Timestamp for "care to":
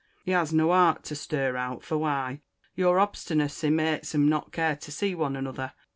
4.51-4.91